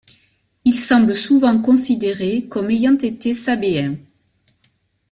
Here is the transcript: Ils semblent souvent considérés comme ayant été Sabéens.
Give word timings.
Ils 0.65 0.79
semblent 0.79 1.13
souvent 1.13 1.61
considérés 1.61 2.47
comme 2.49 2.71
ayant 2.71 2.97
été 2.97 3.35
Sabéens. 3.35 3.97